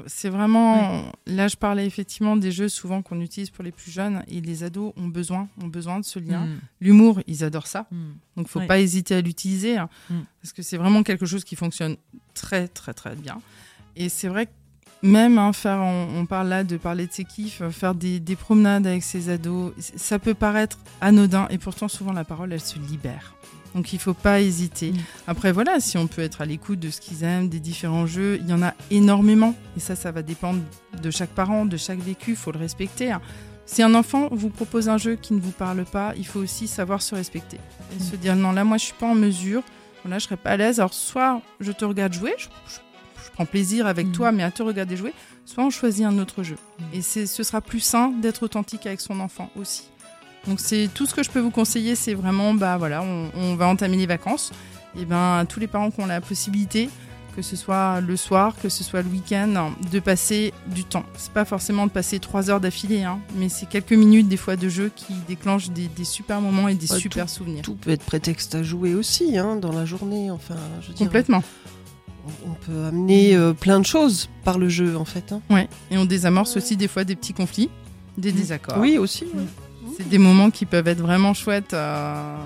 C'est 0.06 0.28
vraiment. 0.30 1.04
Là, 1.26 1.48
je 1.48 1.56
parlais 1.56 1.86
effectivement 1.86 2.36
des 2.36 2.52
jeux 2.52 2.68
souvent 2.68 3.02
qu'on 3.02 3.20
utilise 3.20 3.50
pour 3.50 3.64
les 3.64 3.72
plus 3.72 3.90
jeunes 3.90 4.22
et 4.28 4.40
les 4.40 4.62
ados 4.64 4.92
ont 4.96 5.08
besoin, 5.08 5.48
ont 5.62 5.66
besoin 5.68 6.00
de 6.00 6.04
ce 6.04 6.18
lien. 6.18 6.46
Mm. 6.46 6.60
L'humour, 6.80 7.20
ils 7.26 7.44
adorent 7.44 7.66
ça. 7.66 7.86
Mm. 7.90 7.96
Donc, 8.36 8.48
faut 8.48 8.60
Ouais. 8.60 8.66
pas 8.66 8.78
hésiter 8.80 9.14
à 9.14 9.20
l'utiliser 9.20 9.76
hein, 9.76 9.88
Mm. 10.10 10.14
parce 10.42 10.52
que 10.52 10.62
c'est 10.62 10.76
vraiment 10.76 11.02
quelque 11.02 11.26
chose 11.26 11.44
qui 11.44 11.56
fonctionne 11.56 11.96
très, 12.34 12.68
très, 12.68 12.94
très 12.94 13.14
bien. 13.14 13.40
Et 13.96 14.08
c'est 14.08 14.28
vrai 14.28 14.48
même 15.02 15.36
hein, 15.38 15.52
faire, 15.52 15.78
on, 15.78 16.20
on 16.20 16.26
parle 16.26 16.48
là 16.48 16.64
de 16.64 16.76
parler 16.78 17.06
de 17.06 17.12
ses 17.12 17.24
kiffs, 17.24 17.60
euh, 17.60 17.70
faire 17.70 17.94
des, 17.94 18.18
des 18.18 18.34
promenades 18.34 18.86
avec 18.86 19.02
ses 19.02 19.28
ados, 19.28 19.72
ça 19.78 20.18
peut 20.18 20.32
paraître 20.34 20.78
anodin 21.02 21.46
et 21.50 21.58
pourtant 21.58 21.86
souvent 21.86 22.12
la 22.12 22.24
parole 22.24 22.52
elle 22.52 22.60
se 22.62 22.78
libère. 22.78 23.34
Donc 23.76 23.92
il 23.92 23.98
faut 24.00 24.14
pas 24.14 24.40
hésiter. 24.40 24.90
Mm. 24.92 24.96
Après 25.28 25.52
voilà, 25.52 25.78
si 25.80 25.98
on 25.98 26.06
peut 26.08 26.22
être 26.22 26.40
à 26.40 26.46
l'écoute 26.46 26.80
de 26.80 26.90
ce 26.90 27.00
qu'ils 27.00 27.22
aiment, 27.22 27.48
des 27.48 27.60
différents 27.60 28.06
jeux, 28.06 28.38
il 28.40 28.48
y 28.48 28.52
en 28.54 28.62
a 28.62 28.72
énormément 28.90 29.54
et 29.76 29.80
ça 29.80 29.94
ça 29.94 30.10
va 30.10 30.22
dépendre 30.22 30.60
de 31.02 31.10
chaque 31.10 31.30
parent, 31.30 31.66
de 31.66 31.76
chaque 31.76 31.98
vécu, 32.00 32.34
faut 32.36 32.50
le 32.52 32.58
respecter. 32.58 33.12
hein. 33.12 33.20
Si 33.66 33.82
un 33.82 33.94
enfant 33.94 34.28
vous 34.30 34.48
propose 34.48 34.88
un 34.88 34.96
jeu 34.96 35.16
qui 35.16 35.34
ne 35.34 35.40
vous 35.40 35.50
parle 35.50 35.84
pas, 35.84 36.14
il 36.16 36.26
faut 36.26 36.38
aussi 36.40 36.68
savoir 36.68 37.02
se 37.02 37.14
respecter 37.14 37.58
et 37.98 38.02
se 38.02 38.16
dire 38.16 38.34
non 38.34 38.52
là 38.52 38.64
moi 38.64 38.78
je 38.78 38.84
suis 38.84 38.94
pas 38.94 39.06
en 39.08 39.14
mesure, 39.14 39.62
voilà 40.04 40.18
je 40.20 40.24
serais 40.24 40.36
pas 40.36 40.50
à 40.50 40.56
l'aise. 40.56 40.78
Alors 40.80 40.94
soit 40.94 41.42
je 41.60 41.72
te 41.72 41.84
regarde 41.84 42.12
jouer, 42.14 42.34
je, 42.38 42.44
je- 42.44 42.78
je 43.26 43.30
prends 43.32 43.44
plaisir 43.44 43.86
avec 43.86 44.06
Mm. 44.06 44.12
toi, 44.12 44.32
mais 44.32 44.42
à 44.44 44.50
te 44.52 44.62
regarder 44.62 44.96
jouer, 44.96 45.12
soit 45.44 45.64
on 45.64 45.68
choisit 45.70 46.06
un 46.06 46.16
autre 46.18 46.42
jeu. 46.44 46.56
Mm. 46.78 46.82
Et 46.94 47.02
ce 47.02 47.26
sera 47.42 47.60
plus 47.60 47.80
sain 47.80 48.08
d'être 48.22 48.42
authentique 48.44 48.86
avec 48.86 49.00
son 49.02 49.20
enfant 49.20 49.50
aussi. 49.56 49.88
Donc 50.46 50.60
c'est 50.60 50.88
tout 50.94 51.06
ce 51.06 51.14
que 51.14 51.22
je 51.22 51.30
peux 51.30 51.40
vous 51.40 51.50
conseiller, 51.50 51.94
c'est 51.96 52.14
vraiment, 52.14 52.54
bah 52.54 52.76
voilà, 52.76 53.02
on, 53.02 53.30
on 53.36 53.54
va 53.56 53.66
entamer 53.66 53.96
les 53.96 54.06
vacances. 54.06 54.52
Et 54.98 55.04
ben 55.04 55.44
tous 55.48 55.60
les 55.60 55.66
parents 55.66 55.90
qui 55.90 56.00
ont 56.00 56.06
la 56.06 56.20
possibilité, 56.20 56.88
que 57.34 57.42
ce 57.42 57.54
soit 57.56 58.00
le 58.00 58.16
soir, 58.16 58.54
que 58.62 58.70
ce 58.70 58.82
soit 58.82 59.02
le 59.02 59.08
week-end, 59.10 59.72
de 59.92 60.00
passer 60.00 60.54
du 60.68 60.84
temps. 60.84 61.04
C'est 61.18 61.32
pas 61.32 61.44
forcément 61.44 61.86
de 61.86 61.90
passer 61.90 62.18
trois 62.18 62.48
heures 62.48 62.60
d'affilée, 62.60 63.02
hein, 63.02 63.18
mais 63.36 63.50
c'est 63.50 63.66
quelques 63.68 63.92
minutes 63.92 64.28
des 64.28 64.38
fois 64.38 64.56
de 64.56 64.68
jeu 64.70 64.90
qui 64.94 65.12
déclenchent 65.28 65.68
des, 65.68 65.88
des 65.88 66.04
super 66.04 66.40
moments 66.40 66.68
et 66.68 66.74
des 66.74 66.90
Ouais, 66.90 66.98
super 66.98 67.28
souvenirs. 67.28 67.60
Tout 67.62 67.74
peut 67.74 67.90
être 67.90 68.04
prétexte 68.04 68.54
à 68.54 68.62
jouer 68.62 68.94
aussi 68.94 69.36
hein, 69.36 69.56
dans 69.56 69.72
la 69.72 69.84
journée. 69.84 70.30
Enfin, 70.30 70.54
je 70.80 70.92
Complètement. 70.96 71.42
on, 72.46 72.52
on 72.52 72.54
peut 72.54 72.84
amener 72.86 73.34
euh, 73.36 73.52
plein 73.52 73.80
de 73.80 73.86
choses 73.86 74.30
par 74.44 74.58
le 74.58 74.70
jeu 74.70 74.96
en 74.96 75.04
fait. 75.04 75.32
hein. 75.32 75.42
Ouais. 75.50 75.68
Et 75.90 75.98
on 75.98 76.06
désamorce 76.06 76.56
aussi 76.56 76.76
des 76.78 76.88
fois 76.88 77.04
des 77.04 77.16
petits 77.16 77.34
conflits, 77.34 77.68
des 78.16 78.32
désaccords. 78.32 78.78
Oui 78.78 78.96
aussi. 78.96 79.24
ouais. 79.24 79.42
C'est 79.96 80.08
des 80.08 80.18
moments 80.18 80.50
qui 80.50 80.66
peuvent 80.66 80.88
être 80.88 81.00
vraiment 81.00 81.34
chouettes. 81.34 81.74
euh, 81.74 82.36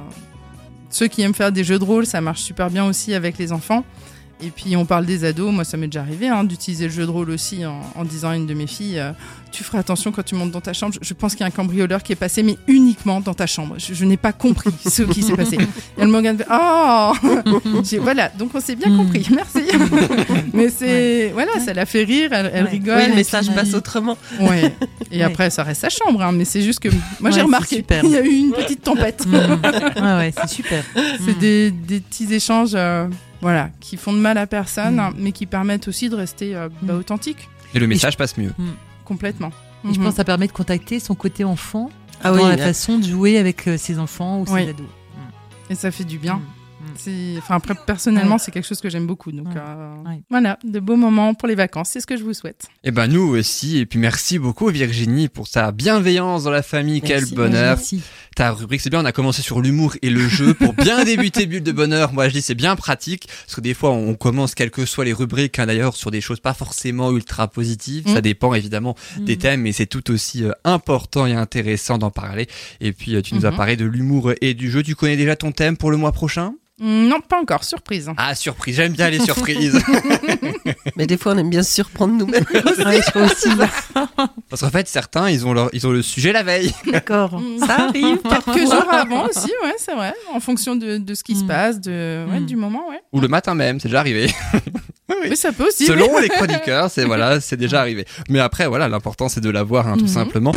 Ceux 0.91 1.07
qui 1.09 1.23
aiment 1.23 1.35
faire 1.35 1.53
des 1.53 1.65
jeux 1.65 1.79
de 1.79 1.85
rôle, 1.85 2.07
ça 2.07 2.21
marche 2.21 2.41
super 2.41 2.71
bien 2.71 2.85
aussi 2.85 3.15
avec 3.15 3.39
les 3.39 3.53
enfants. 3.53 3.85
Et 4.43 4.51
puis 4.51 4.75
on 4.77 4.87
parle 4.87 5.05
des 5.05 5.25
ados, 5.25 5.53
moi 5.53 5.65
ça 5.65 5.77
m'est 5.77 5.87
déjà 5.89 6.01
arrivé 6.01 6.29
hein, 6.29 6.45
d'utiliser 6.45 6.85
le 6.87 6.91
jeu 6.93 7.05
de 7.05 7.11
rôle 7.11 7.29
aussi 7.31 7.67
en, 7.67 7.81
en 7.95 8.05
disant 8.05 8.31
à 8.31 8.37
une 8.37 8.47
de 8.47 8.55
mes 8.55 8.67
filles, 8.67 8.99
euh, 8.99 9.13
tu 9.53 9.63
feras 9.65 9.81
attention 9.81 10.13
quand 10.13 10.23
tu 10.25 10.35
montes 10.35 10.51
dans 10.51 10.61
ta 10.63 10.73
chambre, 10.73 10.95
je, 10.95 11.07
je 11.07 11.13
pense 11.15 11.33
qu'il 11.33 11.41
y 11.41 11.45
a 11.45 11.47
un 11.47 11.51
cambrioleur 11.51 12.03
qui 12.03 12.13
est 12.13 12.17
passé, 12.17 12.43
mais 12.43 12.57
uniquement 12.67 13.21
dans 13.21 13.35
ta 13.35 13.47
chambre. 13.47 13.75
Je, 13.79 13.93
je 13.93 14.05
n'ai 14.07 14.17
pas 14.17 14.33
compris 14.33 14.71
ce 14.89 15.03
qui 15.03 15.23
s'est 15.23 15.35
passé. 15.37 15.57
Et 15.57 15.67
elle 15.99 16.09
me 16.09 16.17
regarde, 16.17 16.45
oh 16.51 17.13
Voilà, 18.01 18.31
donc 18.39 18.51
on 18.55 18.61
s'est 18.61 18.77
bien 18.77 18.89
Mm. 18.91 18.97
compris, 18.97 19.27
merci. 19.31 19.61
mais 20.55 20.71
c'est, 20.71 21.31
voilà, 21.35 21.53
ça 21.65 21.75
la 21.75 21.85
fait 21.85 22.05
rire, 22.05 22.31
elle, 22.33 22.51
elle 22.55 22.65
Ouais. 22.65 22.71
rigole. 22.71 22.99
Oui, 22.99 23.09
le 23.11 23.15
message 23.17 23.47
puis- 23.47 23.55
passe 23.55 23.75
autrement. 23.75 24.17
Ouais. 24.41 24.75
Et 25.13 25.23
après, 25.23 25.51
ça 25.51 25.65
reste 25.65 25.83
sa 25.83 25.91
chambre, 25.91 26.23
hein, 26.23 26.33
mais 26.33 26.45
c'est 26.47 26.63
juste 26.63 26.81
que 26.81 26.89
moi 27.21 27.31
j'ai 27.31 27.43
remarqué 27.43 27.67
c'est 27.69 27.77
super. 27.77 28.05
il 28.05 28.11
y 28.11 28.17
a 28.17 28.23
eu 28.25 28.29
une 28.37 28.53
petite 28.53 28.83
tempête. 28.83 29.27
Mm. 29.27 29.35
ouais, 29.35 30.17
ouais, 30.17 30.33
c'est 30.35 30.49
super. 30.49 30.83
C'est 30.95 31.37
Mm. 31.37 31.39
des, 31.41 31.71
des 31.71 32.01
petits 32.01 32.33
échanges, 32.33 32.71
euh, 32.75 33.07
voilà, 33.41 33.71
qui 33.81 33.97
font 33.97 34.13
de 34.13 34.19
mal 34.19 34.37
à 34.39 34.47
personne, 34.47 34.97
Mm. 34.97 35.15
mais 35.19 35.33
qui 35.33 35.47
permettent 35.47 35.89
aussi 35.89 36.09
de 36.09 36.17
rester 36.17 36.55
euh, 36.57 36.69
bah, 36.83 36.95
Mm. 36.95 36.99
authentique, 36.99 37.49
Et 37.75 37.79
le 37.79 37.87
message 37.87 38.17
passe 38.17 38.37
mieux. 38.37 38.53
complètement. 39.05 39.49
Et 39.85 39.95
je 39.95 39.99
Mhm. 39.99 40.05
pense 40.05 40.11
que 40.13 40.17
ça 40.17 40.25
permet 40.25 40.47
de 40.47 40.53
contacter 40.53 41.01
son 41.01 41.15
côté 41.15 41.43
enfant 41.45 41.91
Ah 42.23 42.31
dans 42.33 42.37
oui, 42.37 42.57
la 42.57 42.59
façon 42.59 42.99
de 42.99 43.05
jouer 43.07 43.39
avec 43.39 43.67
euh, 43.67 43.79
ses 43.79 43.99
enfants 43.99 44.41
ou 44.41 44.47
ses 44.47 44.53
Oui. 44.53 44.69
ados. 44.69 44.87
Et 45.71 45.75
ça 45.75 45.91
fait 45.91 46.05
du 46.05 46.19
bien. 46.19 46.41
Mm. 46.91 46.97
C'est- 46.97 47.39
Enfin, 47.39 47.57
après, 47.57 47.75
personnellement, 47.87 48.35
Ouais. 48.35 48.39
c'est 48.39 48.51
quelque 48.51 48.67
chose 48.67 48.81
que 48.81 48.91
j'aime 48.91 49.07
beaucoup. 49.07 49.33
Donc, 49.33 49.49
Ouais. 49.49 49.55
euh, 49.57 49.95
Ouais. 50.07 50.21
voilà, 50.31 50.59
de 50.65 50.79
beaux 50.81 50.97
moments 50.97 51.35
pour 51.35 51.49
les 51.49 51.55
vacances. 51.55 51.91
C'est 51.91 52.01
ce 52.01 52.07
que 52.07 52.17
je 52.17 52.23
vous 52.25 52.35
souhaite. 52.35 52.67
Et 52.85 52.91
ben 52.91 53.07
nous 53.07 53.23
aussi. 53.23 53.79
Et 53.79 53.87
puis 53.87 53.99
merci 53.99 54.39
beaucoup 54.39 54.69
Virginie 54.69 55.29
pour 55.29 55.49
sa 55.49 55.73
bienveillance 55.73 56.45
dans 56.45 56.51
la 56.51 56.63
famille. 56.63 57.01
Quel 57.01 57.25
bonheur. 57.27 57.77
Merci. 57.77 58.03
Ta 58.37 58.53
rubrique, 58.53 58.81
c'est 58.81 58.91
bien, 58.91 59.01
on 59.01 59.05
a 59.05 59.13
commencé 59.13 59.43
sur 59.43 59.61
l'humour 59.61 59.95
et 60.03 60.11
le 60.11 60.29
jeu 60.29 60.55
pour 60.55 60.73
bien 60.73 61.05
débuter 61.05 61.47
Bulle 61.47 61.63
de 61.63 61.73
Bonheur. 61.73 62.13
Moi, 62.13 62.29
je 62.29 62.35
dis 62.35 62.43
c'est 62.43 62.55
bien 62.55 62.77
pratique, 62.77 63.27
parce 63.45 63.57
que 63.57 63.61
des 63.61 63.75
fois, 63.75 63.91
on 63.91 64.15
commence, 64.15 64.55
quelles 64.55 64.71
que 64.71 64.87
soient 64.87 65.05
les 65.05 65.13
rubriques, 65.13 65.59
hein, 65.59 65.67
d'ailleurs, 65.67 65.97
sur 65.97 66.11
des 66.11 66.21
choses 66.21 66.41
pas 66.41 66.55
forcément 66.55 67.11
ultra 67.11 67.49
positives. 67.49 68.09
Mm. 68.09 68.15
Ça 68.15 68.21
dépend 68.21 68.55
évidemment 68.55 68.95
des 69.19 69.35
Mm. 69.37 69.39
thèmes, 69.39 69.61
mais 69.63 69.73
c'est 69.73 69.87
tout 69.87 70.11
aussi 70.11 70.45
euh, 70.45 70.53
important 70.65 71.27
et 71.27 71.35
intéressant 71.35 71.99
d'en 71.99 72.11
parler. 72.11 72.47
Et 72.81 72.93
puis, 72.93 73.15
euh, 73.17 73.23
tu 73.23 73.35
nous 73.35 73.45
as 73.47 73.51
Mhm. 73.51 73.57
parlé 73.57 73.77
de 73.77 73.85
l'humour 73.85 74.33
et 74.41 74.55
du 74.55 74.71
jeu. 74.71 74.83
Tu 74.83 74.95
connais 74.95 75.17
déjà 75.17 75.37
ton 75.37 75.53
thème 75.53 75.77
pour 75.77 75.91
le 75.91 75.97
mois 75.97 76.13
prochain? 76.13 76.53
Non, 76.81 77.21
pas 77.21 77.39
encore, 77.41 77.63
surprise. 77.65 78.11
Ah, 78.17 78.35
surprise, 78.35 78.77
j'aime 78.77 78.93
bien 78.93 79.11
les 79.11 79.21
surprises. 79.21 79.79
Mais 80.97 81.07
des 81.07 81.17
fois, 81.19 81.33
on 81.35 81.39
aime 81.39 81.51
bien 81.51 81.63
se 81.63 81.73
surprendre 81.75 82.15
nous-mêmes. 82.15 82.45
Ouais, 82.55 83.01
je 83.05 83.11
crois 83.11 83.25
aussi. 83.25 83.49
parce 84.49 84.63
qu'en 84.63 84.71
fait, 84.71 84.89
certains, 84.89 85.29
ils 85.29 85.47
ont, 85.47 85.53
leur, 85.53 85.69
ils 85.75 85.87
ont 85.87 85.91
le 85.91 86.01
sujet 86.03 86.33
la 86.33 86.43
veille. 86.43 86.73
D'accord. 86.91 87.39
Mm. 87.39 87.59
Ça 87.67 87.75
arrive. 87.89 88.19
Quelques 88.23 88.61
jours 88.63 88.87
avant 88.93 89.27
aussi, 89.27 89.51
ouais, 89.63 89.75
c'est 89.79 89.95
vrai, 89.95 90.15
en 90.33 90.41
fonction 90.41 90.75
de, 90.77 90.97
de 90.97 91.15
ce 91.15 91.23
qui 91.23 91.37
se 91.37 91.45
Mm. 91.45 91.47
passe, 91.47 91.81
de, 91.81 92.25
ouais, 92.31 92.41
Mm. 92.41 92.47
du 92.47 92.57
moment, 92.57 92.89
ouais. 92.89 93.01
Ou 93.13 93.21
le 93.21 93.29
matin 93.29 93.55
même, 93.55 93.79
c'est 93.81 93.89
déjà 93.89 94.01
arrivé. 94.01 94.33
Mais 95.29 95.37
ça 95.37 95.53
peut 95.53 95.67
aussi. 95.69 95.85
Selon 95.87 96.19
les 96.19 96.29
chroniqueurs, 96.29 96.91
c'est 96.91 97.05
voilà, 97.05 97.41
c'est 97.41 97.57
déjà 97.57 97.81
arrivé. 97.81 98.07
Mais 98.31 98.41
après, 98.41 98.67
voilà, 98.69 98.89
l'important 98.89 99.29
c'est 99.29 99.41
de 99.41 99.51
l'avoir, 99.51 99.87
hein, 99.89 99.95
tout 99.99 100.03
Mhm. 100.05 100.09
simplement. 100.09 100.53